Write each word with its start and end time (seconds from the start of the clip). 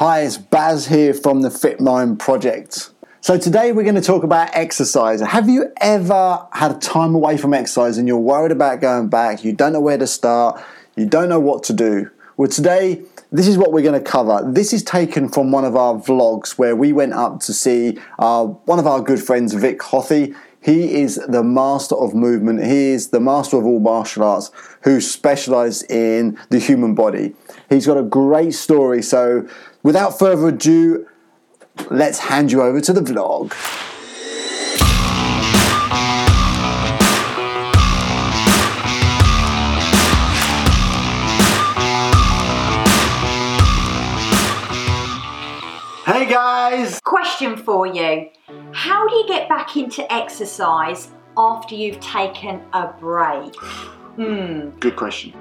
Hi, 0.00 0.20
it's 0.20 0.38
Baz 0.38 0.86
here 0.86 1.12
from 1.12 1.42
the 1.42 1.50
Fit 1.50 1.78
Mind 1.78 2.18
Project. 2.18 2.88
So, 3.20 3.36
today 3.36 3.70
we're 3.72 3.82
going 3.82 3.96
to 3.96 4.00
talk 4.00 4.22
about 4.22 4.48
exercise. 4.54 5.20
Have 5.20 5.46
you 5.46 5.70
ever 5.78 6.48
had 6.52 6.80
time 6.80 7.14
away 7.14 7.36
from 7.36 7.52
exercise 7.52 7.98
and 7.98 8.08
you're 8.08 8.16
worried 8.16 8.50
about 8.50 8.80
going 8.80 9.08
back? 9.10 9.44
You 9.44 9.52
don't 9.52 9.74
know 9.74 9.80
where 9.80 9.98
to 9.98 10.06
start, 10.06 10.58
you 10.96 11.04
don't 11.04 11.28
know 11.28 11.38
what 11.38 11.64
to 11.64 11.74
do? 11.74 12.10
Well, 12.38 12.48
today, 12.48 13.02
this 13.30 13.46
is 13.46 13.58
what 13.58 13.74
we're 13.74 13.82
going 13.82 14.02
to 14.02 14.10
cover. 14.10 14.40
This 14.50 14.72
is 14.72 14.82
taken 14.82 15.28
from 15.28 15.52
one 15.52 15.66
of 15.66 15.76
our 15.76 15.96
vlogs 15.96 16.52
where 16.52 16.74
we 16.74 16.94
went 16.94 17.12
up 17.12 17.40
to 17.40 17.52
see 17.52 17.98
uh, 18.18 18.46
one 18.46 18.78
of 18.78 18.86
our 18.86 19.02
good 19.02 19.22
friends, 19.22 19.52
Vik 19.52 19.80
Hothi. 19.80 20.34
He 20.62 21.00
is 21.00 21.16
the 21.28 21.42
master 21.42 21.94
of 21.94 22.14
movement. 22.14 22.64
He 22.64 22.90
is 22.90 23.08
the 23.08 23.20
master 23.20 23.56
of 23.56 23.64
all 23.64 23.80
martial 23.80 24.24
arts 24.24 24.50
who 24.82 25.00
specialized 25.00 25.90
in 25.90 26.38
the 26.50 26.58
human 26.58 26.94
body. 26.94 27.34
He's 27.68 27.86
got 27.86 27.96
a 27.96 28.02
great 28.02 28.52
story. 28.52 29.02
So, 29.02 29.48
without 29.82 30.18
further 30.18 30.48
ado, 30.48 31.06
let's 31.90 32.18
hand 32.18 32.52
you 32.52 32.62
over 32.62 32.80
to 32.80 32.92
the 32.92 33.00
vlog. 33.00 33.52
Hey 46.12 46.26
guys! 46.26 46.98
Question 47.04 47.56
for 47.56 47.86
you 47.86 48.28
How 48.72 49.06
do 49.06 49.14
you 49.14 49.28
get 49.28 49.48
back 49.48 49.76
into 49.76 50.12
exercise 50.12 51.08
after 51.36 51.76
you've 51.76 52.00
taken 52.00 52.60
a 52.72 52.88
break? 52.98 53.54
Hmm. 54.16 54.70
Good 54.80 54.96
question. 54.96 55.32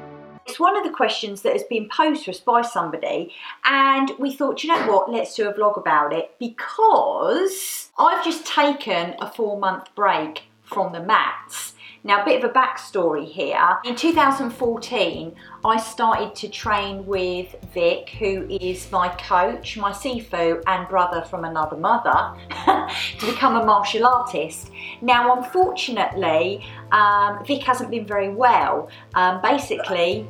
It's 0.46 0.60
one 0.60 0.78
of 0.78 0.84
the 0.84 0.92
questions 0.92 1.42
that 1.42 1.54
has 1.54 1.64
been 1.64 1.90
posed 1.90 2.26
to 2.26 2.30
us 2.30 2.40
by 2.40 2.62
somebody, 2.62 3.34
and 3.66 4.12
we 4.20 4.32
thought, 4.32 4.64
you 4.64 4.70
know 4.70 4.86
what, 4.86 5.12
let's 5.12 5.34
do 5.34 5.50
a 5.50 5.54
vlog 5.56 5.76
about 5.76 6.14
it 6.14 6.36
because 6.38 7.90
I've 7.98 8.24
just 8.24 8.46
taken 8.46 9.16
a 9.20 9.28
four 9.28 9.60
month 9.60 9.88
break 9.96 10.44
from 10.62 10.94
the 10.94 11.02
mats. 11.02 11.74
Now, 12.10 12.24
a 12.24 12.26
bit 12.26 12.44
of 12.44 12.50
a 12.50 12.52
backstory 12.52 13.24
here. 13.24 13.78
In 13.86 13.96
2014, 13.96 15.36
I 15.64 15.78
started 15.78 16.34
to 16.38 16.50
train 16.50 17.06
with 17.06 17.56
Vik, 17.72 18.10
who 18.10 18.48
is 18.50 18.92
my 18.92 19.10
coach, 19.10 19.78
my 19.78 19.92
Sifu, 19.92 20.64
and 20.66 20.90
brother 20.90 21.22
from 21.22 21.46
another 21.46 21.78
mother, 21.78 22.34
to 23.20 23.26
become 23.28 23.58
a 23.58 23.64
martial 23.64 24.08
artist. 24.08 24.72
Now, 25.04 25.38
unfortunately, 25.38 26.66
um, 26.92 27.46
Vik 27.46 27.62
hasn't 27.62 27.92
been 27.92 28.08
very 28.08 28.30
well. 28.30 28.90
Um, 29.14 29.40
basically, 29.44 30.28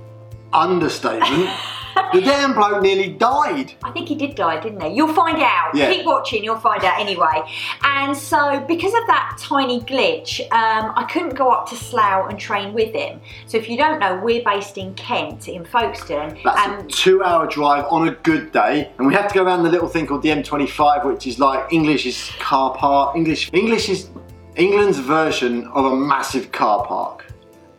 Understatement. 0.51 1.49
the 2.13 2.21
damn 2.21 2.53
bloke 2.53 2.81
nearly 2.81 3.09
died. 3.09 3.73
I 3.83 3.91
think 3.91 4.07
he 4.07 4.15
did 4.15 4.35
die, 4.35 4.59
didn't 4.59 4.81
he? 4.81 4.95
You'll 4.95 5.13
find 5.13 5.41
out. 5.41 5.71
Yeah. 5.73 5.91
Keep 5.91 6.05
watching, 6.05 6.43
you'll 6.43 6.59
find 6.59 6.83
out 6.83 6.99
anyway. 6.99 7.43
And 7.83 8.15
so, 8.15 8.63
because 8.67 8.93
of 8.93 9.07
that 9.07 9.37
tiny 9.39 9.81
glitch, 9.81 10.41
um, 10.51 10.93
I 10.95 11.07
couldn't 11.11 11.35
go 11.35 11.49
up 11.51 11.67
to 11.69 11.75
Slough 11.75 12.29
and 12.29 12.39
train 12.39 12.73
with 12.73 12.93
him. 12.93 13.21
So, 13.47 13.57
if 13.57 13.69
you 13.69 13.77
don't 13.77 13.99
know, 13.99 14.19
we're 14.23 14.43
based 14.43 14.77
in 14.77 14.93
Kent, 14.95 15.47
in 15.47 15.65
Folkestone. 15.65 16.37
That's 16.43 16.67
and 16.67 16.85
a 16.85 16.87
two 16.87 17.23
hour 17.23 17.47
drive 17.47 17.85
on 17.89 18.07
a 18.07 18.11
good 18.11 18.51
day. 18.51 18.91
And 18.97 19.07
we 19.07 19.13
have 19.13 19.27
to 19.29 19.33
go 19.33 19.43
around 19.43 19.63
the 19.63 19.69
little 19.69 19.87
thing 19.89 20.07
called 20.07 20.21
the 20.21 20.29
M25, 20.29 21.05
which 21.05 21.27
is 21.27 21.39
like 21.39 21.71
English's 21.71 22.29
car 22.39 22.75
park. 22.75 23.15
English 23.15 23.49
English 23.53 23.89
is 23.89 24.09
England's 24.55 24.99
version 24.99 25.65
of 25.67 25.85
a 25.85 25.95
massive 25.95 26.51
car 26.51 26.85
park. 26.85 27.25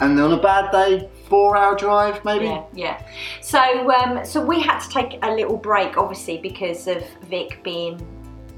And 0.00 0.18
on 0.18 0.32
a 0.32 0.40
bad 0.40 0.70
day, 0.72 1.10
four 1.30 1.56
hour 1.56 1.76
drive 1.76 2.22
maybe? 2.24 2.46
Yeah, 2.46 2.64
yeah. 2.74 3.06
So, 3.40 3.90
um, 3.92 4.24
so 4.26 4.44
we 4.44 4.60
had 4.60 4.80
to 4.80 4.88
take 4.90 5.18
a 5.22 5.30
little 5.30 5.56
break, 5.56 5.96
obviously, 5.96 6.36
because 6.38 6.86
of 6.86 7.02
Vik 7.30 7.62
being 7.62 7.98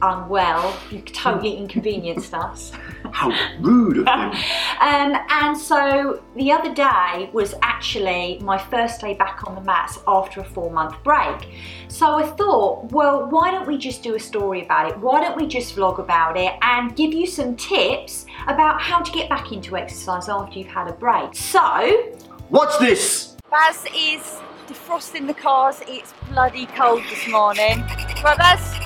unwell. 0.02 0.76
You 0.90 1.00
totally 1.00 1.56
inconvenienced 1.56 2.34
us. 2.34 2.72
How 3.12 3.30
rude 3.60 3.98
of 3.98 4.06
him. 4.06 4.42
Um, 4.82 5.16
and 5.28 5.56
so 5.56 6.24
the 6.34 6.50
other 6.50 6.74
day 6.74 7.30
was 7.32 7.54
actually 7.62 8.40
my 8.42 8.58
first 8.58 9.00
day 9.00 9.14
back 9.14 9.46
on 9.46 9.54
the 9.54 9.60
mats 9.60 10.00
after 10.08 10.40
a 10.40 10.44
four 10.44 10.72
month 10.72 11.00
break. 11.04 11.50
So 11.86 12.16
I 12.16 12.26
thought, 12.26 12.90
well, 12.90 13.28
why 13.30 13.52
don't 13.52 13.68
we 13.68 13.78
just 13.78 14.02
do 14.02 14.16
a 14.16 14.18
story 14.18 14.64
about 14.64 14.90
it? 14.90 14.98
Why 14.98 15.20
don't 15.20 15.36
we 15.36 15.46
just 15.46 15.76
vlog 15.76 16.00
about 16.00 16.36
it 16.36 16.54
and 16.62 16.96
give 16.96 17.12
you 17.14 17.28
some 17.28 17.54
tips 17.54 18.26
about 18.48 18.80
how 18.80 19.02
to 19.02 19.12
get 19.12 19.28
back 19.28 19.52
into 19.52 19.76
exercise 19.76 20.28
after 20.28 20.58
you've 20.58 20.66
had 20.66 20.88
a 20.88 20.94
break? 20.94 21.32
So, 21.36 22.12
Watch 22.52 22.78
this! 22.80 23.34
Baz 23.50 23.86
is 23.96 24.20
defrosting 24.66 25.26
the 25.26 25.32
cars. 25.32 25.80
It's 25.88 26.12
bloody 26.28 26.66
cold 26.66 27.02
this 27.08 27.26
morning. 27.26 27.80
Right, 28.22 28.36
Baz? 28.36 28.78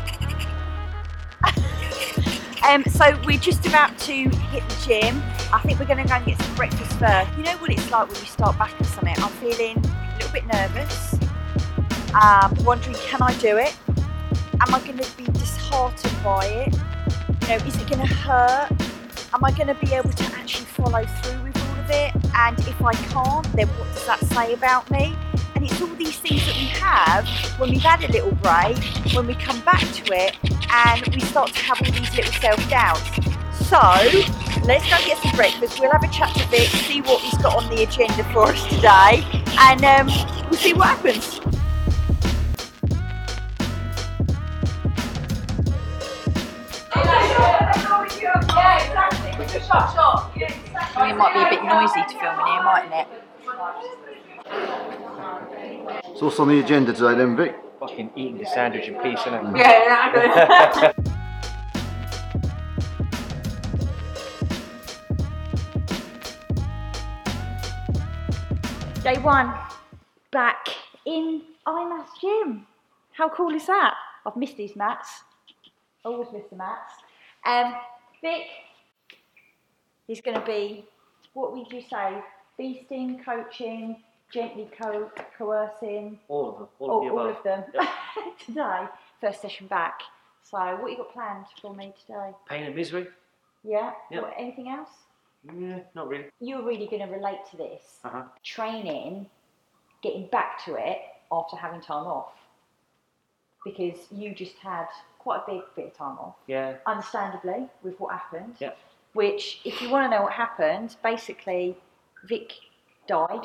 um, 2.68 2.84
so 2.84 3.20
we're 3.26 3.40
just 3.40 3.66
about 3.66 3.98
to 3.98 4.12
hit 4.12 4.62
the 4.68 4.84
gym. 4.86 5.20
I 5.52 5.60
think 5.64 5.80
we're 5.80 5.86
going 5.86 6.00
to 6.00 6.08
go 6.08 6.14
and 6.14 6.24
get 6.24 6.40
some 6.40 6.54
breakfast 6.54 6.92
first. 6.92 7.36
You 7.36 7.42
know 7.42 7.56
what 7.56 7.72
it's 7.72 7.90
like 7.90 8.06
when 8.06 8.20
you 8.20 8.26
start 8.26 8.56
back 8.56 8.72
at 8.80 8.86
something? 8.86 9.16
I'm 9.18 9.32
feeling 9.40 9.78
a 9.84 10.14
little 10.14 10.32
bit 10.32 10.46
nervous. 10.46 11.14
Um, 12.22 12.54
wondering, 12.64 12.94
can 13.00 13.20
I 13.20 13.36
do 13.38 13.56
it? 13.56 13.76
Am 14.60 14.72
I 14.72 14.78
going 14.84 14.98
to 14.98 15.16
be 15.16 15.24
disheartened 15.24 16.22
by 16.22 16.46
it? 16.46 16.72
You 17.42 17.48
know, 17.48 17.66
is 17.66 17.74
it 17.74 17.90
going 17.90 18.06
to 18.06 18.14
hurt? 18.14 18.70
Am 19.34 19.44
I 19.44 19.50
going 19.50 19.66
to 19.66 19.74
be 19.74 19.92
able 19.92 20.10
to 20.10 20.24
actually 20.36 20.66
follow 20.66 21.04
through 21.04 21.42
with 21.42 21.55
of 21.86 21.90
it? 21.90 22.14
And 22.34 22.58
if 22.60 22.82
I 22.82 22.92
can't, 22.92 23.46
then 23.54 23.68
what 23.68 23.88
does 23.94 24.06
that 24.06 24.20
say 24.20 24.52
about 24.52 24.90
me? 24.90 25.16
And 25.54 25.64
it's 25.64 25.80
all 25.80 25.88
these 25.88 26.18
things 26.18 26.44
that 26.46 26.56
we 26.56 26.66
have 26.80 27.26
when 27.58 27.70
we've 27.70 27.82
had 27.82 28.02
a 28.04 28.12
little 28.12 28.32
break, 28.32 28.78
when 29.14 29.26
we 29.26 29.34
come 29.34 29.60
back 29.60 29.80
to 29.80 30.12
it, 30.12 30.36
and 30.70 31.14
we 31.14 31.20
start 31.20 31.52
to 31.52 31.60
have 31.60 31.80
all 31.80 31.92
these 31.92 32.14
little 32.14 32.32
self 32.32 32.68
doubts. 32.68 33.10
So, 33.66 33.80
let's 34.64 34.84
go 34.90 34.98
get 35.06 35.18
some 35.22 35.34
breakfast. 35.34 35.80
We'll 35.80 35.90
have 35.90 36.04
a 36.04 36.08
chat 36.08 36.34
to 36.36 36.46
Vik, 36.48 36.68
see 36.68 37.00
what 37.00 37.20
he's 37.20 37.38
got 37.38 37.56
on 37.56 37.68
the 37.74 37.82
agenda 37.82 38.22
for 38.32 38.44
us 38.44 38.62
today, 38.66 39.24
and 39.58 39.84
um, 39.84 40.06
we'll 40.50 40.60
see 40.60 40.72
what 40.72 40.88
happens. 40.88 41.40
I 49.62 50.30
mean, 50.36 50.50
it 51.14 51.16
might 51.16 51.32
be 51.32 51.40
a 51.40 51.48
bit 51.48 51.64
noisy 51.64 52.02
to 52.02 52.08
film 52.18 52.38
in 52.40 52.46
here, 52.46 52.62
mightn't 52.62 52.94
it? 52.94 53.06
So 56.18 56.26
what's 56.26 56.38
on 56.40 56.48
the 56.48 56.58
agenda 56.60 56.92
today 56.92 57.14
then, 57.14 57.36
Vik? 57.36 57.54
Fucking 57.80 58.10
eating 58.16 58.38
the 58.38 58.44
sandwich 58.46 58.88
in 58.88 58.94
peace, 58.96 59.20
innit? 59.20 59.56
Yeah, 59.56 60.92
Day 69.02 69.18
one, 69.22 69.54
back 70.32 70.68
in 71.04 71.42
IMAS 71.66 72.06
gym. 72.20 72.66
How 73.12 73.28
cool 73.28 73.54
is 73.54 73.66
that? 73.66 73.94
I've 74.26 74.36
missed 74.36 74.56
these 74.56 74.74
mats. 74.76 75.22
Always 76.04 76.28
miss 76.32 76.42
the 76.50 76.56
mats. 76.56 76.92
Um, 77.44 77.74
Vik 78.20 78.42
is 80.08 80.20
going 80.20 80.38
to 80.38 80.46
be, 80.46 80.84
what 81.34 81.52
would 81.56 81.70
you 81.72 81.82
say, 81.88 82.22
beasting, 82.58 83.24
coaching, 83.24 84.02
gently 84.32 84.68
co- 84.80 85.10
coercing, 85.36 86.18
All 86.28 86.48
of 86.50 86.58
them. 86.58 86.68
All, 86.78 86.90
all, 86.90 86.98
of 86.98 87.04
the 87.04 87.10
all 87.10 87.28
of 87.28 87.42
them 87.42 87.64
Yep. 87.74 88.38
today. 88.46 88.84
First 89.20 89.42
session 89.42 89.66
back. 89.66 90.00
So, 90.42 90.58
what 90.80 90.90
you 90.90 90.96
got 90.98 91.12
planned 91.12 91.46
for 91.60 91.74
me 91.74 91.92
today? 92.00 92.30
Pain 92.48 92.64
and 92.64 92.74
misery? 92.76 93.08
Yeah. 93.64 93.92
Yep. 94.10 94.34
Anything 94.38 94.68
else? 94.68 94.90
Yeah, 95.56 95.80
not 95.94 96.08
really. 96.08 96.26
You're 96.40 96.62
really 96.62 96.86
going 96.86 97.06
to 97.06 97.12
relate 97.12 97.38
to 97.50 97.56
this. 97.56 97.98
Uh 98.04 98.08
huh. 98.10 98.22
Training, 98.44 99.26
getting 100.02 100.26
back 100.28 100.64
to 100.64 100.74
it 100.74 100.98
after 101.32 101.56
having 101.56 101.80
time 101.80 102.06
off, 102.06 102.32
because 103.64 103.96
you 104.12 104.34
just 104.34 104.56
had 104.58 104.86
quite 105.18 105.40
a 105.46 105.50
big 105.50 105.62
bit 105.74 105.86
of 105.86 105.96
time 105.96 106.16
off. 106.18 106.36
Yeah. 106.46 106.74
Understandably, 106.86 107.66
with 107.82 107.98
what 107.98 108.12
happened. 108.12 108.54
Yep. 108.60 108.78
Which, 109.16 109.60
if 109.64 109.80
you 109.80 109.88
want 109.88 110.04
to 110.10 110.14
know 110.14 110.22
what 110.24 110.32
happened, 110.34 110.96
basically, 111.02 111.76
Vik 112.28 112.52
died. 113.08 113.40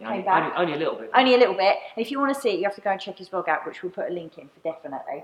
yeah 0.00 0.08
Came 0.08 0.08
only, 0.08 0.22
back. 0.22 0.42
Only, 0.42 0.56
only 0.56 0.72
a 0.74 0.76
little 0.78 0.96
bit. 0.98 1.10
Only 1.14 1.34
a 1.34 1.38
little 1.38 1.54
bit. 1.54 1.76
And 1.96 2.04
if 2.04 2.10
you 2.10 2.18
want 2.18 2.34
to 2.34 2.40
see 2.40 2.50
it, 2.50 2.58
you 2.58 2.64
have 2.64 2.74
to 2.74 2.80
go 2.80 2.90
and 2.90 3.00
check 3.00 3.18
his 3.18 3.28
vlog 3.28 3.46
out, 3.48 3.64
which 3.66 3.82
we'll 3.84 3.92
put 3.92 4.10
a 4.10 4.12
link 4.12 4.36
in 4.36 4.48
for 4.48 4.60
definitely. 4.64 5.22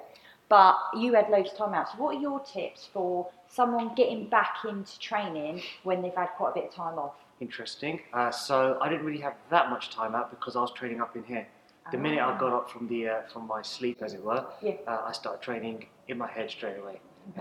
But 0.48 0.76
you 0.96 1.14
had 1.14 1.28
loads 1.30 1.50
of 1.50 1.56
time 1.58 1.74
out. 1.74 1.88
So, 1.90 1.98
what 1.98 2.16
are 2.16 2.20
your 2.20 2.38
tips 2.40 2.88
for 2.92 3.28
someone 3.48 3.92
getting 3.96 4.28
back 4.28 4.58
into 4.68 4.98
training 5.00 5.62
when 5.82 6.00
they've 6.02 6.14
had 6.14 6.28
quite 6.36 6.50
a 6.50 6.54
bit 6.54 6.64
of 6.68 6.74
time 6.74 6.96
off? 6.98 7.14
Interesting. 7.40 8.00
Uh, 8.12 8.30
so 8.30 8.78
I 8.80 8.88
didn't 8.88 9.04
really 9.04 9.20
have 9.22 9.34
that 9.50 9.68
much 9.70 9.90
time 9.90 10.14
out 10.14 10.30
because 10.30 10.54
I 10.54 10.60
was 10.60 10.72
training 10.72 11.00
up 11.00 11.16
in 11.16 11.24
here. 11.24 11.46
The 11.90 11.98
minute 11.98 12.20
I 12.20 12.38
got 12.38 12.52
up 12.52 12.70
from 12.70 12.86
the 12.86 13.08
uh, 13.08 13.22
from 13.32 13.48
my 13.48 13.62
sleep, 13.62 13.98
as 14.00 14.14
it 14.14 14.22
were, 14.22 14.44
Yeah. 14.62 14.74
uh, 14.86 15.02
I 15.08 15.12
started 15.12 15.42
training 15.42 15.86
in 16.06 16.18
my 16.18 16.28
head 16.28 16.50
straight 16.50 16.78
away. 16.78 17.00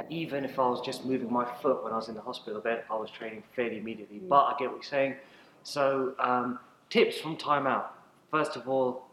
Even 0.09 0.45
if 0.45 0.59
I 0.59 0.67
was 0.67 0.81
just 0.81 1.05
moving 1.05 1.31
my 1.31 1.45
foot 1.61 1.83
when 1.83 1.93
I 1.93 1.95
was 1.95 2.09
in 2.09 2.15
the 2.15 2.21
hospital 2.21 2.61
bed, 2.61 2.83
I 2.91 2.95
was 2.95 3.09
training 3.09 3.43
fairly 3.55 3.77
immediately. 3.77 4.19
But 4.19 4.43
I 4.45 4.55
get 4.59 4.67
what 4.69 4.75
you're 4.77 4.83
saying. 4.83 5.15
So 5.63 6.13
um, 6.19 6.59
tips 6.89 7.19
from 7.19 7.37
timeout. 7.37 7.87
First 8.31 8.55
of 8.55 8.67
all, 8.69 9.07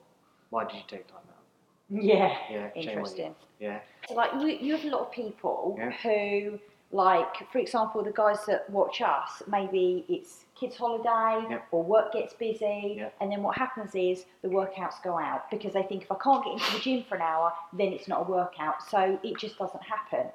why 0.50 0.64
did 0.64 0.74
you 0.74 0.82
take 0.86 1.06
time 1.06 1.18
out? 1.28 2.02
Yeah. 2.04 2.36
Yeah, 2.50 2.50
shame 2.50 2.68
on 2.68 2.74
you. 2.74 2.90
Interesting. 2.90 3.34
Yeah. 3.58 3.80
So, 4.08 4.14
like, 4.14 4.32
you, 4.34 4.48
you 4.48 4.76
have 4.76 4.84
a 4.84 4.88
lot 4.88 5.00
of 5.00 5.12
people 5.12 5.76
Yeah. 5.78 5.90
who, 6.02 6.58
like, 6.92 7.50
for 7.50 7.58
example, 7.58 8.02
the 8.02 8.12
guys 8.12 8.44
that 8.46 8.68
watch 8.70 9.00
us, 9.00 9.42
maybe 9.50 10.04
it's 10.08 10.44
kids' 10.54 10.76
holiday 10.76 11.46
Yep. 11.50 11.66
or 11.70 11.82
work 11.82 12.12
gets 12.12 12.34
busy, 12.34 12.94
Yep. 12.98 13.14
and 13.20 13.32
then 13.32 13.42
what 13.42 13.56
happens 13.56 13.94
is 13.94 14.26
the 14.42 14.48
workouts 14.48 15.02
go 15.02 15.18
out 15.18 15.50
because 15.50 15.72
they 15.72 15.82
think 15.82 16.02
if 16.02 16.12
I 16.12 16.16
can't 16.22 16.44
get 16.44 16.52
into 16.54 16.72
the 16.72 16.80
gym 16.80 17.04
for 17.08 17.14
an 17.16 17.22
hour, 17.22 17.52
then 17.72 17.92
it's 17.92 18.08
not 18.08 18.20
a 18.20 18.30
workout. 18.30 18.82
So 18.82 19.18
it 19.22 19.38
just 19.38 19.58
doesn't 19.58 19.82
happen. 19.82 20.26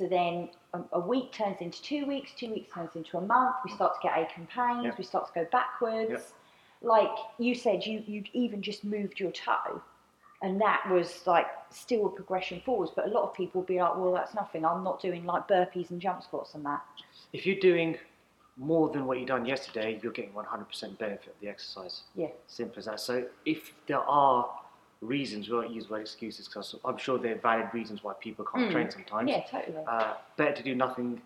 So 0.00 0.06
then 0.06 0.48
a, 0.72 0.80
a 0.92 1.00
week 1.00 1.30
turns 1.30 1.58
into 1.60 1.82
two 1.82 2.06
weeks, 2.06 2.30
two 2.34 2.50
weeks 2.50 2.72
turns 2.72 2.96
into 2.96 3.18
a 3.18 3.20
month. 3.20 3.56
We 3.66 3.70
start 3.70 4.00
to 4.00 4.08
get 4.08 4.16
ache 4.16 4.34
and 4.36 4.48
pains. 4.48 4.84
Yep. 4.84 4.96
We 4.96 5.04
start 5.04 5.26
to 5.26 5.40
go 5.40 5.46
backwards. 5.52 6.10
Yep. 6.10 6.28
Like 6.80 7.10
you 7.38 7.54
said, 7.54 7.84
you 7.84 8.02
you'd 8.06 8.30
even 8.32 8.62
just 8.62 8.82
moved 8.82 9.20
your 9.20 9.30
toe 9.30 9.82
and 10.40 10.58
that 10.58 10.90
was 10.90 11.26
like 11.26 11.48
still 11.68 12.06
a 12.06 12.08
progression 12.08 12.62
forwards. 12.64 12.92
But 12.96 13.08
a 13.08 13.10
lot 13.10 13.24
of 13.24 13.34
people 13.34 13.60
would 13.60 13.68
be 13.68 13.78
like, 13.78 13.94
well, 13.94 14.14
that's 14.14 14.34
nothing. 14.34 14.64
I'm 14.64 14.82
not 14.82 15.02
doing 15.02 15.26
like 15.26 15.46
burpees 15.46 15.90
and 15.90 16.00
jump 16.00 16.22
squats 16.22 16.54
and 16.54 16.64
that. 16.64 16.82
If 17.34 17.44
you're 17.44 17.60
doing 17.60 17.98
more 18.56 18.88
than 18.88 19.04
what 19.04 19.20
you 19.20 19.26
done 19.26 19.44
yesterday, 19.44 20.00
you're 20.02 20.12
getting 20.12 20.32
100% 20.32 20.96
benefit 20.96 21.26
of 21.26 21.40
the 21.42 21.48
exercise. 21.48 22.04
Yeah. 22.14 22.28
Simple 22.46 22.78
as 22.78 22.86
that. 22.86 23.00
So 23.00 23.26
if 23.44 23.74
there 23.86 24.00
are 24.00 24.48
reasons, 25.00 25.48
we 25.48 25.56
won't 25.56 25.70
use 25.70 25.88
word 25.88 26.02
excuses 26.02 26.46
because 26.46 26.74
I'm 26.84 26.98
sure 26.98 27.18
there 27.18 27.32
are 27.34 27.38
valid 27.38 27.68
reasons 27.72 28.04
why 28.04 28.12
people 28.20 28.44
can't 28.44 28.68
Mm. 28.68 28.72
train 28.72 28.90
sometimes. 28.90 29.30
Yeah, 29.30 29.42
totally. 29.44 29.78
Uh, 29.86 30.14
better 30.36 30.52
to 30.52 30.62
do 30.62 30.74
nothing, 30.74 31.22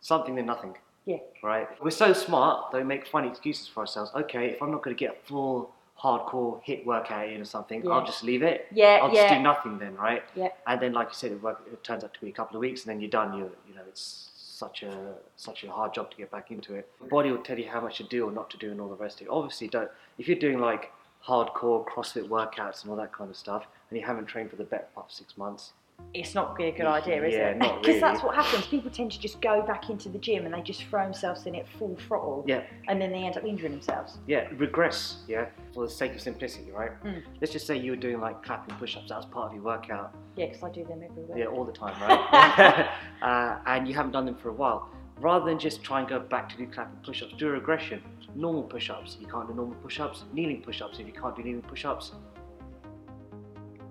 something 0.00 0.34
than 0.34 0.46
nothing. 0.46 0.76
Yeah. 1.06 1.18
Right. 1.42 1.68
We're 1.82 1.90
so 1.90 2.12
smart 2.12 2.70
that 2.72 2.78
we 2.78 2.84
make 2.84 3.06
funny 3.06 3.28
excuses 3.28 3.68
for 3.68 3.80
ourselves. 3.80 4.10
Okay, 4.14 4.46
if 4.50 4.62
I'm 4.62 4.70
not 4.70 4.82
going 4.82 4.96
to 4.96 4.98
get 4.98 5.16
a 5.16 5.26
full 5.26 5.70
hardcore 5.98 6.60
hit 6.62 6.84
workout 6.86 7.28
in 7.28 7.40
or 7.40 7.44
something, 7.44 7.82
Yeah. 7.84 7.92
I'll 7.92 8.04
just 8.06 8.24
leave 8.24 8.42
it. 8.42 8.66
Yeah, 8.72 9.00
I'll 9.02 9.12
yeah. 9.12 9.22
just 9.28 9.34
do 9.34 9.40
nothing 9.42 9.78
then, 9.78 9.96
right? 9.96 10.22
Yeah. 10.34 10.48
And 10.66 10.80
then, 10.80 10.92
like 10.92 11.08
you 11.08 11.14
said, 11.14 11.32
it, 11.32 11.42
work, 11.42 11.62
it 11.72 11.82
turns 11.84 12.04
out 12.04 12.12
to 12.14 12.20
be 12.20 12.28
a 12.28 12.32
couple 12.32 12.56
of 12.56 12.60
weeks, 12.60 12.82
and 12.84 12.90
then 12.90 13.00
you're 13.00 13.10
done. 13.10 13.36
You 13.38 13.50
you 13.68 13.74
know, 13.74 13.82
it's 13.88 14.30
such 14.36 14.82
a 14.82 15.14
such 15.36 15.64
a 15.64 15.70
hard 15.70 15.92
job 15.94 16.10
to 16.10 16.16
get 16.16 16.30
back 16.30 16.50
into 16.50 16.74
it. 16.74 16.90
The 17.00 17.06
body 17.08 17.30
will 17.30 17.42
tell 17.42 17.58
you 17.58 17.68
how 17.68 17.80
much 17.80 17.96
to 17.98 18.04
do 18.04 18.26
or 18.26 18.32
not 18.32 18.50
to 18.50 18.56
do, 18.58 18.70
and 18.70 18.80
all 18.80 18.88
the 18.88 18.96
rest 18.96 19.20
of 19.20 19.26
it. 19.26 19.30
Obviously, 19.30 19.68
don't 19.68 19.90
if 20.18 20.26
you're 20.28 20.38
doing 20.38 20.58
like 20.58 20.90
hardcore 21.26 21.84
CrossFit 21.86 22.28
workouts 22.28 22.82
and 22.82 22.90
all 22.90 22.96
that 22.96 23.12
kind 23.12 23.30
of 23.30 23.36
stuff, 23.36 23.66
and 23.90 23.98
you 23.98 24.04
haven't 24.04 24.26
trained 24.26 24.50
for 24.50 24.56
the 24.56 24.64
part 24.64 24.86
of 24.96 25.10
six 25.10 25.36
months. 25.36 25.72
It's 26.12 26.34
not 26.34 26.58
really 26.58 26.70
a 26.70 26.76
good 26.76 26.86
idea, 26.86 27.24
is 27.24 27.34
Yeah, 27.34 27.50
it? 27.50 27.58
Because 27.82 28.00
that's 28.00 28.22
what 28.22 28.34
happens. 28.34 28.66
People 28.66 28.90
tend 28.90 29.12
to 29.12 29.20
just 29.20 29.40
go 29.40 29.62
back 29.62 29.90
into 29.90 30.08
the 30.08 30.18
gym 30.18 30.44
and 30.44 30.52
they 30.52 30.60
just 30.60 30.82
throw 30.84 31.04
themselves 31.04 31.46
in 31.46 31.54
it 31.54 31.66
full 31.78 31.96
throttle. 32.06 32.44
Yeah. 32.46 32.62
And 32.88 33.00
then 33.00 33.10
they 33.12 33.18
end 33.24 33.36
up 33.36 33.44
injuring 33.44 33.72
themselves. 33.72 34.18
Yeah, 34.26 34.48
regress, 34.56 35.18
yeah, 35.28 35.46
for 35.72 35.84
the 35.86 35.90
sake 35.90 36.14
of 36.14 36.20
simplicity, 36.20 36.70
right? 36.72 36.90
Mm. 37.04 37.22
Let's 37.40 37.52
just 37.52 37.66
say 37.66 37.76
you 37.78 37.92
were 37.92 37.96
doing 37.96 38.20
like 38.20 38.42
clapping 38.42 38.74
push 38.76 38.96
ups, 38.96 39.08
that 39.08 39.16
was 39.16 39.26
part 39.26 39.48
of 39.48 39.54
your 39.54 39.62
workout, 39.62 40.14
Yeah, 40.36 40.46
because 40.46 40.62
I 40.64 40.70
do 40.70 40.84
them 40.84 41.00
every 41.08 41.22
week. 41.22 41.36
yeah, 41.36 41.46
all 41.46 41.64
the 41.64 41.72
time, 41.72 41.94
right? 42.08 42.88
uh, 43.22 43.58
and 43.66 43.86
you 43.88 43.94
haven't 43.94 44.12
done 44.12 44.26
them 44.26 44.36
for 44.36 44.48
a 44.50 44.52
while. 44.52 44.88
Rather 45.20 45.44
than 45.46 45.60
just 45.60 45.82
try 45.84 46.00
and 46.00 46.08
go 46.08 46.18
back 46.18 46.48
to 46.48 46.56
do 46.56 46.66
clapping 46.66 46.96
push 47.04 47.22
ups, 47.22 47.32
do 47.38 47.46
a 47.48 47.52
regression. 47.52 48.02
Normal 48.34 48.64
push 48.64 48.90
ups, 48.90 49.16
you 49.20 49.26
can't 49.26 49.46
do 49.48 49.54
normal 49.54 49.76
push 49.76 50.00
ups. 50.00 50.24
Kneeling 50.32 50.62
push 50.62 50.82
ups, 50.82 50.98
if 50.98 51.06
you 51.06 51.12
can't 51.12 51.36
do 51.36 51.42
kneeling 51.42 51.62
push 51.62 51.84
ups. 51.84 52.12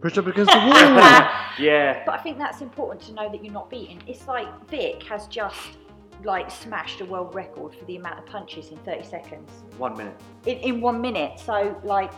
Push 0.02 0.18
up 0.18 0.28
against 0.28 0.52
the 0.52 0.58
wall. 0.58 0.74
yeah, 1.60 2.04
But 2.06 2.16
I 2.16 2.22
think 2.22 2.38
that's 2.38 2.60
important 2.62 3.02
to 3.04 3.14
know 3.14 3.30
that 3.32 3.42
you're 3.44 3.54
not 3.54 3.70
beaten. 3.70 4.00
It's 4.06 4.28
like 4.28 4.48
Vik 4.70 5.02
has 5.04 5.28
just 5.28 5.56
like 6.26 6.52
smashed 6.52 7.00
a 7.02 7.06
world 7.06 7.34
record 7.36 7.74
for 7.76 7.86
the 7.86 7.96
amount 7.96 8.20
of 8.20 8.26
punches 8.26 8.70
in 8.70 8.78
30 8.80 9.04
seconds 9.04 9.50
one 9.78 9.96
minute. 9.98 10.16
in, 10.46 10.58
in 10.60 10.82
one 10.82 11.00
minute. 11.02 11.40
So 11.40 11.80
like 11.84 12.12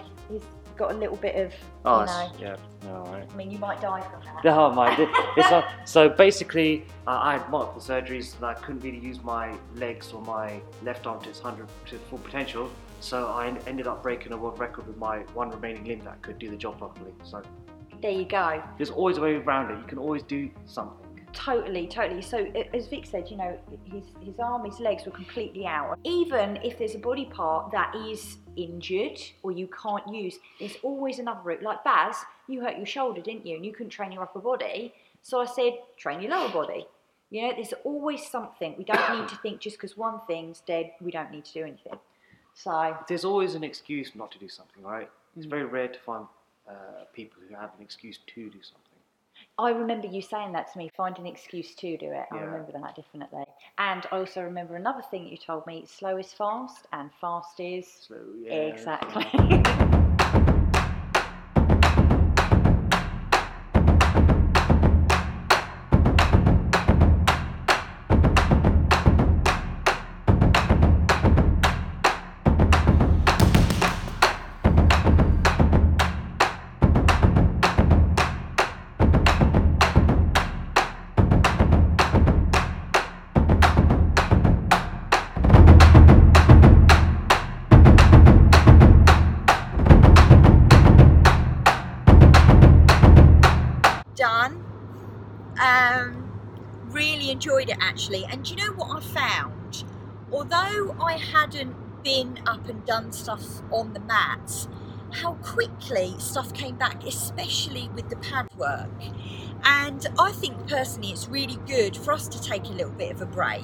he's 0.76 0.80
got 0.80 0.92
a 0.92 0.98
little 0.98 1.16
bit 1.16 1.36
of 1.36 1.54
Oh, 1.86 2.02
you 2.02 2.06
know. 2.06 2.32
yeah, 2.40 2.92
all 2.94 3.06
right. 3.06 3.26
I 3.32 3.36
mean, 3.36 3.50
you 3.52 3.60
might 3.60 3.80
die 3.82 4.02
from 4.02 4.22
that. 4.26 4.44
No, 4.44 4.72
my, 4.72 4.94
it's 5.38 5.50
not, 5.50 5.66
so 5.86 6.10
basically, 6.10 6.86
uh, 7.08 7.20
I 7.22 7.34
had 7.38 7.50
multiple 7.50 7.82
surgeries 7.82 8.36
and 8.36 8.46
I 8.46 8.56
couldn't 8.56 8.82
really 8.82 9.00
use 9.00 9.24
my 9.24 9.56
legs 9.76 10.12
or 10.12 10.22
my 10.22 10.60
left 10.84 11.08
arm 11.08 11.22
to 11.24 11.30
its 11.30 11.42
100 11.44 11.68
to 11.88 11.98
full 12.10 12.20
potential. 12.20 12.70
So 13.00 13.28
I 13.28 13.56
ended 13.68 13.88
up 13.88 14.02
breaking 14.04 14.34
a 14.34 14.38
world 14.38 14.60
record 14.60 14.88
with 14.88 14.98
my 14.98 15.20
one 15.34 15.50
remaining 15.50 15.86
limb 15.86 16.00
that 16.06 16.22
could 16.22 16.40
do 16.40 16.50
the 16.50 16.58
job 16.58 16.78
properly. 16.80 17.14
So 17.24 17.42
There 18.02 18.12
you 18.12 18.26
go. 18.26 18.62
there's 18.78 18.90
always 18.90 19.18
a 19.18 19.22
way 19.22 19.36
around 19.36 19.72
it. 19.72 19.78
You 19.78 19.86
can 19.86 19.98
always 20.00 20.24
do 20.24 20.50
something. 20.66 21.05
Totally, 21.36 21.86
totally. 21.86 22.22
So 22.22 22.38
as 22.74 22.88
Vik 22.88 23.06
said, 23.06 23.30
you 23.30 23.38
know, 23.38 23.58
his 23.86 24.06
his 24.22 24.40
arm, 24.40 24.66
his 24.66 24.80
legs 24.80 25.06
were 25.06 25.12
completely 25.12 25.66
out. 25.68 26.00
Even 26.04 26.58
if 26.64 26.78
there's 26.80 26.96
a 26.96 27.00
body 27.00 27.26
part 27.26 27.72
that 27.72 27.94
is 27.94 28.38
injured 28.56 29.20
or 29.44 29.52
you 29.52 29.68
can't 29.68 30.08
use, 30.08 30.40
there's 30.60 30.78
always 30.82 31.20
another 31.20 31.42
route. 31.44 31.62
Like 31.62 31.84
Baz, 31.84 32.16
you 32.48 32.62
hurt 32.62 32.78
your 32.78 32.86
shoulder, 32.86 33.22
didn't 33.22 33.46
you? 33.46 33.56
And 33.58 33.66
you 33.66 33.74
couldn't 33.74 33.90
train 33.90 34.12
your 34.12 34.24
upper 34.24 34.40
body. 34.40 34.94
So 35.22 35.42
I 35.42 35.46
said, 35.46 35.74
train 35.98 36.22
your 36.22 36.32
lower 36.32 36.50
body. 36.50 36.88
You 37.32 37.42
know, 37.48 37.54
there's 37.56 37.74
always 37.84 38.26
something. 38.26 38.76
We 38.78 38.84
don't 38.86 39.20
need 39.20 39.28
to 39.30 39.36
think 39.38 39.60
just 39.60 39.76
because 39.78 39.98
one 39.98 40.22
thing's 40.28 40.62
dead, 40.62 40.92
we 41.02 41.12
don't 41.12 41.32
need 41.32 41.44
to 41.46 41.54
do 41.54 41.64
anything. 41.64 42.00
So 42.54 42.96
There's 43.10 43.26
always 43.26 43.56
an 43.56 43.64
excuse 43.64 44.16
not 44.16 44.32
to 44.32 44.40
do 44.40 44.48
something, 44.48 44.84
right? 44.84 45.10
It's 45.36 45.46
Mm. 45.46 45.50
very 45.50 45.66
rare 45.66 45.90
to 45.90 46.00
find 46.00 46.28
uh, 46.70 46.74
people 47.14 47.42
who 47.48 47.54
have 47.56 47.72
an 47.78 47.82
excuse 47.84 48.20
to 48.26 48.50
do 48.50 48.62
something. 48.64 48.85
I 49.58 49.70
remember 49.70 50.08
you 50.08 50.22
saying 50.22 50.52
that 50.54 50.72
to 50.74 50.78
me, 50.78 50.92
find 50.96 51.18
an 51.18 51.26
excuse 51.26 51.76
to 51.76 51.98
do 51.98 52.12
it. 52.12 52.26
I 52.32 52.40
remember 52.40 52.74
that 52.74 52.96
definitely. 52.96 53.46
And 53.78 54.06
I 54.12 54.18
also 54.18 54.42
remember 54.42 54.76
another 54.76 55.02
thing 55.10 55.24
that 55.24 55.32
you 55.32 55.38
told 55.38 55.66
me 55.66 55.86
slow 55.88 56.18
is 56.18 56.34
fast 56.34 56.88
and 56.92 57.10
fast 57.22 57.60
is. 57.60 57.88
So 58.08 58.16
yeah, 58.42 58.52
exactly. 58.54 59.26
done. 59.64 59.95
Actually. 98.06 98.26
And 98.26 98.50
you 98.50 98.56
know 98.56 98.74
what 98.74 99.04
I 99.04 99.06
found? 99.06 99.84
Although 100.32 100.96
I 101.02 101.18
hadn't 101.18 102.04
been 102.04 102.40
up 102.46 102.68
and 102.68 102.86
done 102.86 103.12
stuff 103.12 103.62
on 103.72 103.94
the 103.94 104.00
mats, 104.00 104.68
how 105.12 105.34
quickly 105.36 106.14
stuff 106.18 106.54
came 106.54 106.76
back, 106.76 107.04
especially 107.06 107.90
with 107.96 108.10
the 108.10 108.16
pad 108.18 108.48
work. 108.58 108.90
And 109.64 110.06
I 110.20 110.32
think 110.32 110.68
personally 110.68 111.10
it's 111.10 111.28
really 111.28 111.58
good 111.68 111.98
for 111.98 112.12
us 112.12 112.28
to 112.28 112.42
take 112.42 112.66
a 112.66 112.72
little 112.72 112.92
bit 112.92 113.12
of 113.12 113.22
a 113.22 113.26
break 113.26 113.64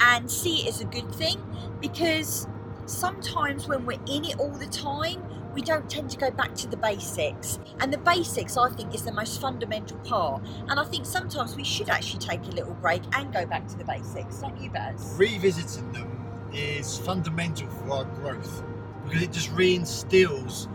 and 0.00 0.30
see 0.30 0.62
it 0.62 0.68
as 0.68 0.80
a 0.80 0.86
good 0.86 1.12
thing 1.14 1.38
because 1.80 2.48
sometimes 2.86 3.68
when 3.68 3.84
we're 3.84 4.00
in 4.08 4.24
it 4.24 4.38
all 4.38 4.50
the 4.50 4.66
time, 4.66 5.22
we 5.54 5.62
don't 5.62 5.88
tend 5.90 6.10
to 6.10 6.18
go 6.18 6.30
back 6.30 6.54
to 6.56 6.68
the 6.68 6.76
basics. 6.76 7.58
And 7.80 7.92
the 7.92 7.98
basics, 7.98 8.56
I 8.56 8.70
think, 8.70 8.94
is 8.94 9.02
the 9.02 9.12
most 9.12 9.40
fundamental 9.40 9.98
part. 9.98 10.42
And 10.68 10.78
I 10.78 10.84
think 10.84 11.06
sometimes 11.06 11.56
we 11.56 11.64
should 11.64 11.88
actually 11.88 12.20
take 12.20 12.42
a 12.46 12.50
little 12.50 12.74
break 12.74 13.02
and 13.14 13.32
go 13.32 13.46
back 13.46 13.66
to 13.68 13.76
the 13.76 13.84
basics, 13.84 14.38
don't 14.38 14.60
you, 14.60 14.70
Baz? 14.70 15.14
revisiting 15.16 15.90
them 15.92 16.08
is 16.52 16.98
fundamental 16.98 17.68
for 17.68 17.90
our 17.92 18.04
growth 18.04 18.62
because 19.04 19.22
it 19.22 19.32
just 19.32 19.50
reinstills 19.54 20.68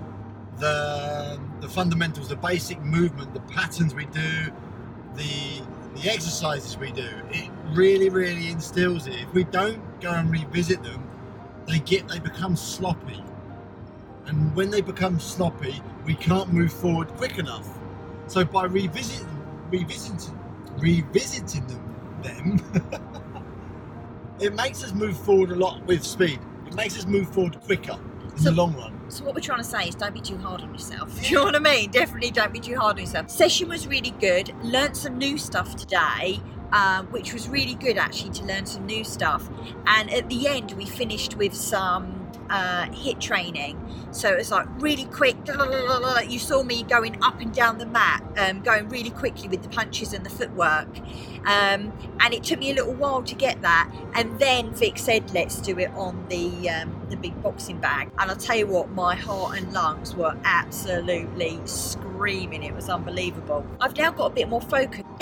the 0.58 1.40
the 1.62 1.68
fundamentals, 1.68 2.30
the 2.30 2.36
basic 2.36 2.80
movement, 2.82 3.34
the 3.34 3.40
patterns 3.42 3.94
we 3.94 4.06
do, 4.06 4.52
the 5.16 5.62
the 5.96 6.10
exercises 6.10 6.78
we 6.78 6.92
do. 6.92 7.08
It 7.32 7.50
really, 7.70 8.10
really 8.10 8.50
instills 8.50 9.08
it. 9.08 9.16
If 9.16 9.34
we 9.34 9.46
don't 9.46 10.02
go 10.02 10.12
and 10.12 10.30
revisit 10.30 10.84
them, 10.84 11.10
they 11.68 11.80
get 11.80 12.08
they 12.08 12.20
become 12.20 12.56
sloppy. 12.56 13.24
And 14.28 14.56
when 14.56 14.70
they 14.72 14.82
become 14.82 15.20
sloppy, 15.20 15.82
we 16.06 16.16
can't 16.16 16.52
move 16.52 16.74
forward 16.74 17.10
quick 17.10 17.38
enough. 17.38 17.68
So 18.28 18.44
by 18.44 18.66
revisiting 18.66 19.28
revisiting 19.72 20.40
revisiting 20.78 21.66
them 21.68 21.82
them 22.22 22.60
it 24.40 24.54
makes 24.54 24.84
us 24.84 24.94
move 24.94 25.18
forward 25.18 25.52
a 25.52 25.56
lot 25.56 25.84
with 25.86 26.04
speed. 26.04 26.40
It 26.68 26.74
makes 26.76 26.98
us 26.98 27.06
move 27.06 27.30
forward 27.30 27.60
quicker 27.62 27.98
in 28.32 28.38
So- 28.38 28.50
the 28.50 28.56
long 28.56 28.76
run. 28.76 28.92
So 29.08 29.24
what 29.24 29.36
we're 29.36 29.42
trying 29.42 29.60
to 29.60 29.64
say 29.64 29.88
is 29.88 29.94
don't 29.96 30.16
be 30.16 30.20
too 30.22 30.38
hard 30.38 30.62
on 30.62 30.74
yourself. 30.74 31.22
Do 31.22 31.28
you 31.30 31.36
know 31.36 31.44
what 31.44 31.56
I 31.56 31.60
mean? 31.60 31.92
Definitely 31.92 32.32
don't 32.32 32.52
be 32.52 32.60
too 32.60 32.76
hard 32.76 32.96
on 32.96 33.02
yourself. 33.02 33.30
Session 33.30 33.70
was 33.70 33.86
really 33.88 34.10
good. 34.20 34.52
Learned 34.64 34.98
some 34.98 35.20
new 35.20 35.38
stuff 35.38 35.76
today, 35.76 36.42
um, 36.72 37.06
which 37.12 37.32
was 37.34 37.48
really 37.48 37.76
good 37.76 37.98
actually 38.00 38.32
to 38.32 38.44
learn 38.46 38.66
some 38.66 38.88
new 38.88 39.04
stuff. 39.04 39.48
And 39.86 40.12
at 40.12 40.28
the 40.30 40.48
end 40.48 40.72
we 40.72 40.86
finished 40.88 41.36
with 41.38 41.54
some 41.54 42.15
uh, 42.50 42.92
hit 42.92 43.20
training. 43.20 43.80
So 44.12 44.32
it 44.32 44.38
was 44.38 44.52
like 44.52 44.68
really 44.82 45.06
quick. 45.06 45.36
You 46.28 46.40
saw 46.40 46.64
me 46.64 46.84
going 46.84 47.22
up 47.22 47.42
and 47.42 47.54
down 47.54 47.78
the 47.78 47.86
mat, 47.86 48.24
um, 48.38 48.62
going 48.62 48.88
really 48.90 49.10
quickly 49.10 49.48
with 49.48 49.62
the 49.62 49.70
punches 49.70 50.14
and 50.14 50.26
the 50.26 50.30
footwork. 50.30 50.88
Um, 51.46 51.94
and 52.20 52.34
it 52.34 52.44
took 52.44 52.60
me 52.60 52.72
a 52.72 52.74
little 52.74 52.94
while 52.94 53.22
to 53.24 53.36
get 53.36 53.62
that. 53.62 53.92
And 54.14 54.40
then 54.40 54.74
Vik 54.74 54.98
said, 54.98 55.32
"Let's 55.34 55.58
do 55.58 55.78
it 55.78 55.92
on 55.92 56.26
the 56.30 56.70
um, 56.70 57.06
the 57.10 57.18
big 57.18 57.42
boxing 57.44 57.80
bag." 57.80 58.10
And 58.18 58.32
I'll 58.32 58.38
tell 58.38 58.56
you 58.56 58.68
what, 58.68 58.90
my 58.92 59.16
heart 59.16 59.58
and 59.58 59.72
lungs 59.74 60.16
were 60.16 60.36
absolutely 60.44 61.60
screaming. 61.66 62.64
It 62.64 62.74
was 62.74 62.90
unbelievable. 62.90 63.66
I've 63.80 63.96
now 63.98 64.12
got 64.12 64.32
a 64.32 64.34
bit 64.34 64.50
more 64.50 64.62
focus. 64.62 65.04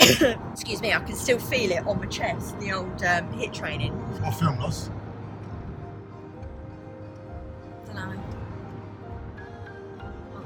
Excuse 0.52 0.80
me, 0.80 0.92
I 0.92 1.00
can 1.00 1.16
still 1.16 1.38
feel 1.38 1.72
it 1.72 1.86
on 1.86 1.98
my 1.98 2.06
chest. 2.06 2.58
The 2.60 2.72
old 2.72 3.02
um, 3.04 3.32
hit 3.32 3.52
training. 3.52 3.92
What 4.22 4.34
film 4.34 4.58
loss? 4.60 4.90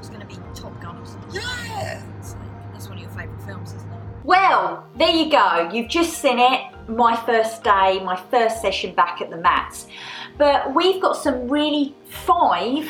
It's 0.09 0.17
going 0.17 0.27
to 0.27 0.35
be 0.35 0.41
Top 0.59 0.81
Gun 0.81 0.97
or 0.97 1.05
something. 1.05 1.29
Yeah. 1.41 2.03
It's 2.19 2.33
like- 2.33 2.71
That's 2.73 2.87
one 2.87 2.97
of 2.97 3.03
your 3.03 3.11
favourite 3.11 3.41
films, 3.43 3.73
isn't 3.73 3.91
it? 3.91 3.99
Well, 4.23 4.85
there 4.97 5.09
you 5.11 5.29
go. 5.29 5.69
You've 5.71 5.87
just 5.89 6.19
seen 6.19 6.39
it. 6.39 6.61
My 6.87 7.15
first 7.15 7.63
day, 7.63 7.99
my 8.03 8.15
first 8.31 8.61
session 8.61 8.95
back 8.95 9.21
at 9.21 9.29
the 9.29 9.37
mats. 9.37 9.87
But 10.37 10.73
we've 10.73 10.99
got 11.01 11.15
some 11.15 11.47
really 11.47 11.95
five 12.09 12.89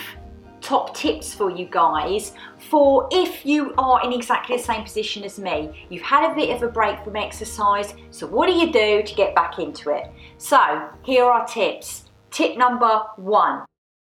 top 0.62 0.96
tips 0.96 1.34
for 1.34 1.50
you 1.50 1.66
guys 1.66 2.34
for 2.70 3.08
if 3.12 3.46
you 3.46 3.74
are 3.78 4.04
in 4.06 4.14
exactly 4.14 4.56
the 4.58 4.64
same 4.64 4.84
position 4.84 5.24
as 5.24 5.40
me. 5.40 5.86
You've 5.90 6.04
had 6.04 6.32
a 6.32 6.36
bit 6.36 6.56
of 6.56 6.64
a 6.64 6.68
break 6.68 7.04
from 7.04 7.16
exercise, 7.16 7.94
so 8.12 8.28
what 8.28 8.48
do 8.48 8.54
you 8.54 8.72
do 8.72 9.04
to 9.04 9.16
get 9.16 9.36
back 9.36 9.60
into 9.60 9.90
it? 9.90 10.10
So, 10.38 10.90
here 11.04 11.26
are 11.26 11.42
our 11.42 11.48
tips. 11.48 12.06
Tip 12.32 12.58
number 12.58 13.02
one 13.18 13.66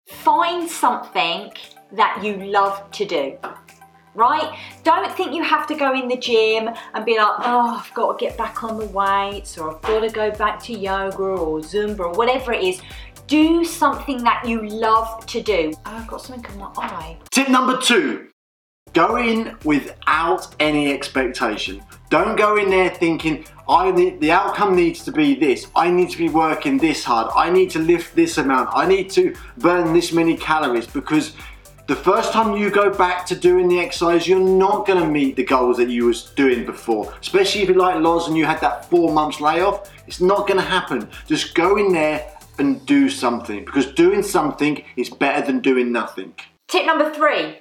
find 0.09 0.68
something 0.68 1.50
that 1.93 2.23
you 2.23 2.37
love 2.45 2.91
to 2.93 3.05
do 3.05 3.39
right? 4.15 4.59
Don't 4.85 5.11
think 5.17 5.35
you 5.35 5.43
have 5.43 5.67
to 5.69 5.75
go 5.75 5.95
in 5.95 6.09
the 6.09 6.17
gym 6.17 6.71
and 6.95 7.05
be 7.05 7.17
like, 7.17 7.33
oh, 7.39 7.83
I've 7.83 7.95
got 7.95 8.19
to 8.19 8.25
get 8.25 8.37
back 8.37 8.63
on 8.63 8.79
the 8.79 8.87
weights 8.87 9.57
or 9.59 9.75
I've 9.75 9.83
got 9.83 10.01
to 10.01 10.11
go 10.11 10.31
back 10.33 10.63
to 10.65 10.73
yoga 10.73 11.23
or 11.23 11.61
Zumba 11.61 12.01
or 12.01 12.13
whatever 12.13 12.53
it 12.53 12.63
is. 12.63 12.81
Do 13.27 13.65
something 13.65 14.23
that 14.25 14.47
you 14.47 14.67
love 14.67 15.25
to 15.27 15.41
do. 15.41 15.73
Oh, 15.87 15.97
I've 15.97 16.07
got 16.07 16.21
something 16.21 16.61
on 16.61 16.73
my 16.75 16.83
eye. 16.83 17.19
Tip 17.31 17.49
number 17.49 17.81
two 17.81 18.29
go 18.93 19.17
in 19.17 19.57
without 19.65 20.55
any 20.61 20.93
expectation. 20.93 21.83
Don't 22.11 22.37
go 22.37 22.57
in 22.57 22.69
there 22.69 22.91
thinking, 22.91 23.47
I 23.67 23.91
need, 23.91 24.21
the 24.21 24.31
outcome 24.33 24.77
needs 24.77 25.03
to 25.05 25.13
be 25.13 25.35
this. 25.35 25.67
I 25.75 25.91
need 25.91 26.11
to 26.11 26.19
be 26.19 26.29
working 26.29 26.77
this 26.77 27.03
hard. 27.03 27.33
I 27.35 27.49
need 27.49 27.71
to 27.71 27.79
lift 27.79 28.15
this 28.15 28.37
amount. 28.37 28.69
I 28.75 28.87
need 28.87 29.09
to 29.13 29.35
burn 29.57 29.95
this 29.95 30.13
many 30.13 30.37
calories 30.37 30.87
because 30.87 31.33
the 31.87 31.97
first 31.97 32.33
time 32.33 32.57
you 32.57 32.71
go 32.71 32.91
back 32.91 33.27
to 33.27 33.35
doing 33.35 33.69
the 33.69 33.81
exercise, 33.81 34.27
you're 34.27 34.39
not 34.39 34.87
going 34.87 35.03
to 35.03 35.09
meet 35.09 35.37
the 35.37 35.45
goals 35.45 35.77
that 35.79 35.89
you 35.89 36.07
was 36.07 36.31
doing 36.31 36.65
before. 36.65 37.12
Especially 37.21 37.62
if 37.62 37.69
you're 37.69 37.79
like 37.79 38.01
Loz 38.01 38.29
and 38.29 38.37
you 38.37 38.45
had 38.45 38.61
that 38.61 38.85
four 38.89 39.12
months 39.12 39.41
layoff, 39.41 39.91
it's 40.07 40.21
not 40.21 40.47
going 40.47 40.61
to 40.61 40.67
happen. 40.67 41.09
Just 41.27 41.55
go 41.55 41.77
in 41.77 41.93
there 41.93 42.31
and 42.59 42.85
do 42.87 43.09
something 43.09 43.65
because 43.65 43.87
doing 43.93 44.23
something 44.23 44.85
is 44.97 45.11
better 45.11 45.45
than 45.45 45.61
doing 45.61 45.91
nothing. 45.91 46.35
Tip 46.69 46.87
number 46.87 47.12
three. 47.12 47.61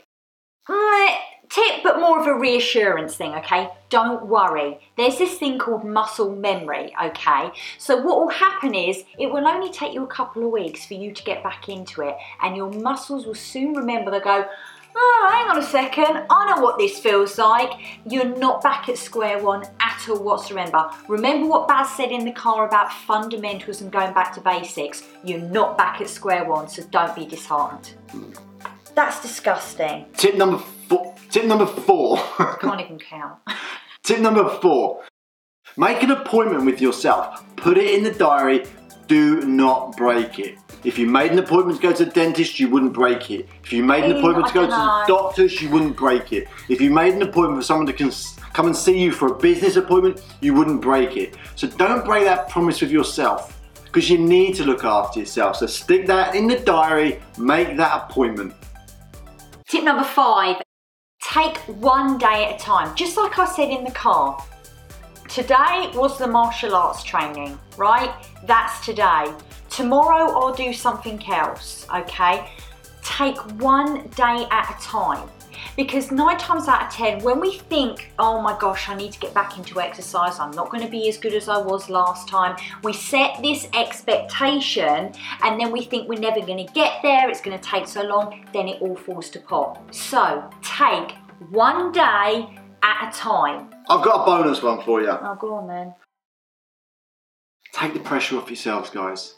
Tip, 1.52 1.84
but 1.84 2.00
more 2.00 2.18
of 2.18 2.28
a 2.28 2.34
reassurance 2.34 3.16
thing, 3.16 3.34
okay? 3.36 3.70
Don't 3.90 4.28
worry. 4.28 4.80
There's 4.96 5.18
this 5.18 5.38
thing 5.38 5.60
called 5.60 5.84
muscle 5.84 6.34
memory, 6.34 6.94
okay? 7.04 7.52
So, 7.78 7.98
what 7.98 8.20
will 8.20 8.30
happen 8.30 8.74
is 8.74 9.04
it 9.20 9.30
will 9.30 9.46
only 9.46 9.70
take 9.70 9.94
you 9.94 10.04
a 10.04 10.08
couple 10.08 10.46
of 10.46 10.52
weeks 10.52 10.86
for 10.86 10.94
you 10.94 11.12
to 11.12 11.24
get 11.24 11.44
back 11.44 11.68
into 11.68 12.04
it, 12.04 12.16
and 12.42 12.56
your 12.56 12.72
muscles 12.72 13.26
will 13.26 13.36
soon 13.36 13.74
remember. 13.74 14.12
They'll 14.12 14.22
go, 14.22 14.48
Oh, 14.96 15.30
hang 15.32 15.50
on 15.50 15.58
a 15.58 15.66
second, 15.66 16.26
I 16.30 16.54
know 16.54 16.62
what 16.62 16.78
this 16.78 17.00
feels 17.00 17.38
like. 17.38 17.72
You're 18.06 18.38
not 18.38 18.62
back 18.62 18.90
at 18.90 18.98
square 18.98 19.42
one 19.42 19.66
at 19.80 20.06
all 20.10 20.22
whatsoever. 20.22 20.90
Remember 21.08 21.48
what 21.48 21.68
Baz 21.68 21.90
said 21.92 22.12
in 22.12 22.26
the 22.26 22.32
car 22.32 22.68
about 22.68 22.92
fundamentals 22.92 23.82
and 23.82 23.92
going 23.92 24.14
back 24.14 24.34
to 24.36 24.42
basics? 24.42 25.04
You're 25.24 25.40
not 25.40 25.78
back 25.78 26.02
at 26.02 26.10
square 26.10 26.46
one, 26.46 26.68
so 26.68 26.84
don't 26.92 27.16
be 27.16 27.26
disheartened. 27.26 27.96
Hmm. 28.10 28.32
That's 28.96 29.22
disgusting. 29.22 30.06
Tip 30.18 30.36
number 30.36 30.58
four. 30.58 31.11
Tip 31.32 31.46
number 31.46 31.66
four. 31.66 32.18
Can't 32.60 32.82
even 32.82 33.00
count. 33.00 33.40
Tip 34.04 34.20
number 34.20 34.50
four. 34.50 35.04
Make 35.78 36.04
an 36.04 36.12
appointment 36.12 36.66
with 36.66 36.82
yourself. 36.82 37.42
Put 37.56 37.78
it 37.78 37.96
in 37.96 38.04
the 38.04 38.12
diary. 38.12 38.66
Do 39.08 39.40
not 39.42 39.96
break 39.96 40.40
it. 40.40 40.58
If 40.84 41.00
you 41.00 41.08
made 41.08 41.32
an 41.32 41.40
appointment 41.40 41.80
to 41.80 41.88
go 41.88 41.94
to 41.94 42.04
the 42.04 42.12
dentist, 42.12 42.60
you 42.60 42.68
wouldn't 42.68 42.92
break 42.92 43.32
it. 43.32 43.48
If 43.64 43.72
you 43.72 43.82
made 43.82 44.04
an 44.04 44.18
appointment 44.18 44.48
to 44.48 44.54
go 44.54 44.62
to 44.64 44.68
the 44.68 45.04
doctors, 45.08 45.62
you 45.62 45.70
wouldn't 45.70 45.96
break 45.96 46.34
it. 46.34 46.50
If 46.68 46.82
you 46.82 46.90
made 46.90 47.14
an 47.14 47.22
appointment 47.22 47.60
for 47.60 47.66
someone 47.66 47.86
to 47.88 47.94
cons- 47.94 48.36
come 48.52 48.66
and 48.66 48.76
see 48.76 49.00
you 49.00 49.14
for 49.14 49.28
a 49.28 49.36
business 49.38 49.78
appointment, 49.78 50.22
you 50.42 50.54
wouldn't 50.54 50.82
break 50.82 51.16
it. 51.16 51.38
So 51.56 51.68
don't 51.68 52.04
break 52.04 52.26
that 52.26 52.50
promise 52.50 52.82
with 52.82 52.92
yourself 52.92 53.62
because 53.86 54.10
you 54.10 54.18
need 54.18 54.56
to 54.56 54.66
look 54.66 54.84
after 54.84 55.20
yourself. 55.22 55.58
So 55.58 55.66
stick 55.66 56.08
that 56.08 56.36
in 56.36 56.48
the 56.48 56.58
diary, 56.60 57.22
make 57.38 57.78
that 57.78 58.10
appointment. 58.10 58.54
Tip 59.70 59.86
number 59.86 60.04
five 60.04 60.62
take 61.22 61.58
one 61.80 62.18
day 62.18 62.46
at 62.46 62.56
a 62.56 62.64
time. 62.64 62.96
Just 62.96 63.16
like 63.16 63.38
I 63.38 63.46
said 63.46 63.70
in 63.70 63.84
the 63.84 63.92
car. 63.92 64.44
Today 65.30 65.90
was 65.94 66.18
the 66.18 66.28
martial 66.28 66.76
arts 66.76 67.04
training, 67.04 67.58
right? 67.78 68.14
That's 68.46 68.84
today. 68.86 69.34
Tomorrow 69.70 70.32
I'll 70.32 70.54
do 70.54 70.74
something 70.74 71.24
else, 71.32 71.88
okay? 71.96 72.50
Take 73.02 73.38
one 73.62 74.08
day 74.10 74.46
at 74.52 74.76
a 74.78 74.84
time. 74.84 75.30
Because 75.82 76.12
nine 76.12 76.38
times 76.38 76.68
out 76.68 76.84
of 76.84 76.94
ten, 76.94 77.24
when 77.24 77.40
we 77.40 77.58
think, 77.58 78.12
oh 78.20 78.40
my 78.40 78.56
gosh, 78.60 78.88
I 78.88 78.94
need 78.94 79.14
to 79.14 79.20
get 79.20 79.34
back 79.34 79.58
into 79.58 79.82
exercise, 79.82 80.38
I'm 80.38 80.52
not 80.52 80.70
going 80.70 80.84
to 80.84 80.90
be 80.90 81.10
as 81.10 81.18
good 81.18 81.34
as 81.34 81.50
I 81.50 81.58
was 81.58 81.90
last 81.90 82.28
time, 82.28 82.56
we 82.84 82.94
set 82.94 83.42
this 83.42 83.68
expectation 83.74 85.12
and 85.42 85.60
then 85.60 85.72
we 85.72 85.82
think 85.82 86.08
we're 86.08 86.20
never 86.20 86.40
going 86.40 86.64
to 86.64 86.72
get 86.74 87.02
there, 87.02 87.28
it's 87.32 87.42
going 87.42 87.58
to 87.60 87.64
take 87.68 87.88
so 87.88 88.04
long, 88.04 88.46
then 88.54 88.68
it 88.68 88.80
all 88.80 88.96
falls 88.96 89.32
to 89.32 89.40
pot. 89.40 89.82
So 89.90 90.48
take 90.62 91.14
one 91.50 91.92
day 91.92 92.56
at 92.84 93.10
a 93.10 93.18
time. 93.18 93.72
I've 93.90 94.06
got 94.06 94.22
a 94.22 94.26
bonus 94.26 94.62
one 94.62 94.84
for 94.84 95.02
you. 95.02 95.10
Oh, 95.10 95.36
go 95.40 95.56
on 95.56 95.68
then. 95.68 95.96
Take 97.74 97.96
the 97.96 98.02
pressure 98.02 98.38
off 98.38 98.50
yourselves, 98.50 98.92
guys. 98.92 99.34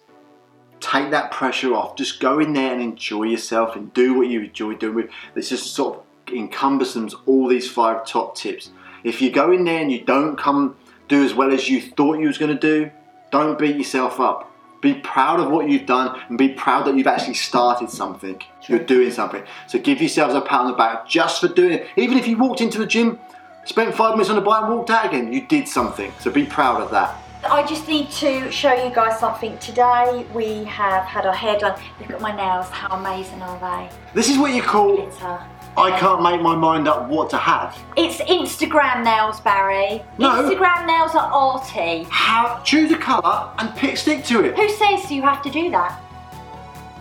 Take 0.81 1.11
that 1.11 1.31
pressure 1.31 1.73
off. 1.73 1.95
Just 1.95 2.19
go 2.19 2.39
in 2.39 2.51
there 2.51 2.73
and 2.73 2.81
enjoy 2.81 3.23
yourself 3.23 3.77
and 3.77 3.93
do 3.93 4.15
what 4.15 4.27
you 4.27 4.41
enjoy 4.41 4.73
doing. 4.73 5.07
This 5.35 5.47
just 5.47 5.73
sort 5.73 5.99
of 5.99 6.03
encompasses 6.31 7.15
all 7.25 7.47
these 7.47 7.69
five 7.69 8.05
top 8.05 8.35
tips. 8.35 8.71
If 9.03 9.21
you 9.21 9.31
go 9.31 9.51
in 9.51 9.65
there 9.65 9.81
and 9.81 9.91
you 9.91 10.01
don't 10.01 10.37
come 10.37 10.75
do 11.09 11.23
as 11.23 11.33
well 11.33 11.51
as 11.51 11.69
you 11.69 11.81
thought 11.81 12.19
you 12.19 12.27
was 12.27 12.37
going 12.37 12.57
to 12.57 12.59
do, 12.59 12.91
don't 13.31 13.59
beat 13.59 13.75
yourself 13.75 14.19
up. 14.19 14.49
Be 14.81 14.95
proud 14.95 15.39
of 15.39 15.49
what 15.49 15.69
you've 15.69 15.85
done 15.85 16.19
and 16.27 16.37
be 16.37 16.49
proud 16.49 16.85
that 16.85 16.97
you've 16.97 17.07
actually 17.07 17.35
started 17.35 17.89
something. 17.89 18.41
You're 18.67 18.79
doing 18.79 19.11
something. 19.11 19.43
So 19.67 19.79
give 19.79 20.01
yourselves 20.01 20.35
a 20.35 20.41
pat 20.41 20.61
on 20.61 20.67
the 20.67 20.77
back 20.77 21.07
just 21.07 21.41
for 21.41 21.47
doing 21.47 21.73
it. 21.73 21.87
Even 21.95 22.17
if 22.17 22.27
you 22.27 22.37
walked 22.37 22.61
into 22.61 22.79
the 22.79 22.85
gym, 22.85 23.19
spent 23.65 23.95
five 23.95 24.11
minutes 24.11 24.29
on 24.29 24.35
the 24.35 24.41
bike 24.41 24.63
and 24.63 24.73
walked 24.73 24.89
out 24.89 25.05
again, 25.05 25.31
you 25.31 25.47
did 25.47 25.67
something. 25.67 26.11
So 26.19 26.31
be 26.31 26.45
proud 26.45 26.81
of 26.81 26.91
that. 26.91 27.17
I 27.45 27.65
just 27.65 27.87
need 27.87 28.09
to 28.11 28.49
show 28.51 28.73
you 28.73 28.93
guys 28.93 29.19
something. 29.19 29.57
Today 29.57 30.25
we 30.33 30.63
have 30.63 31.03
had 31.03 31.25
our 31.25 31.33
hair 31.33 31.57
done. 31.59 31.79
Look 31.99 32.11
at 32.11 32.21
my 32.21 32.35
nails, 32.35 32.69
how 32.69 32.95
amazing 32.97 33.41
are 33.41 33.59
they? 33.59 33.93
This 34.13 34.29
is 34.29 34.37
what 34.37 34.53
you 34.53 34.61
call 34.61 34.95
Glitter. 34.95 35.43
I 35.75 35.97
can't 35.99 36.21
make 36.21 36.39
my 36.39 36.55
mind 36.55 36.87
up 36.87 37.09
what 37.09 37.31
to 37.31 37.37
have. 37.37 37.77
It's 37.97 38.17
Instagram 38.17 39.03
nails, 39.03 39.39
Barry. 39.41 40.03
No. 40.19 40.29
Instagram 40.29 40.85
nails 40.85 41.15
are 41.15 41.31
arty. 41.31 42.05
How 42.09 42.61
choose 42.63 42.91
a 42.91 42.97
colour 42.97 43.51
and 43.57 43.75
pick 43.75 43.97
stick 43.97 44.23
to 44.25 44.43
it. 44.43 44.55
Who 44.55 44.69
says 44.69 45.09
you 45.11 45.23
have 45.23 45.41
to 45.41 45.49
do 45.49 45.71
that? 45.71 45.99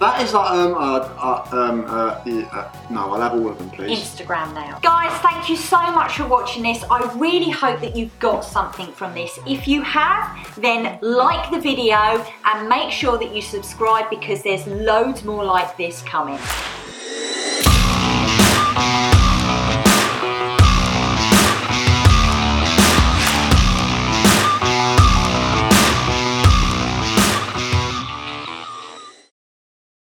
That 0.01 0.23
is 0.23 0.33
like 0.33 0.51
um 0.51 0.73
uh, 0.73 0.99
uh 0.99 1.49
um 1.53 1.85
uh, 1.87 2.23
uh 2.51 2.73
no, 2.91 3.13
I'll 3.13 3.21
have 3.21 3.35
all 3.35 3.49
of 3.49 3.59
them, 3.59 3.71
please. 3.71 4.01
Instagram 4.01 4.55
nails. 4.55 4.81
Guys, 4.81 5.13
thank 5.21 5.51
you 5.51 5.57
so 5.57 5.79
much 5.93 6.17
for 6.17 6.27
watching 6.27 6.63
this. 6.63 6.83
I 6.91 7.13
really 7.17 7.51
hope 7.51 7.81
that 7.83 7.95
you've 7.95 8.19
got 8.19 8.41
something 8.41 8.91
from 8.93 9.15
this. 9.15 9.39
If 9.47 9.69
you 9.69 9.83
have, 9.83 10.59
then 10.61 10.99
like 11.03 11.51
the 11.53 11.61
video 11.61 12.25
and 12.47 12.69
make 12.69 12.91
sure 12.91 13.19
that 13.19 13.35
you 13.35 13.43
subscribe 13.43 14.09
because 14.09 14.43
there's 14.43 14.67
loads 14.67 15.25
more 15.25 15.45
like 15.45 15.77
this 15.77 16.01
coming. 16.03 16.39